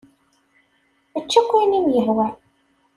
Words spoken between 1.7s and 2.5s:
i m-yehwan.